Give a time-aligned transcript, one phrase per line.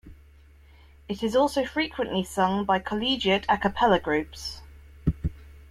[1.07, 4.63] It is also frequently sung by collegiate a cappella groups.